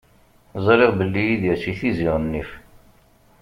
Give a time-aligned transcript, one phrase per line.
[0.65, 2.49] Ẓriɣ belli Yidir si Tizi Ɣennif.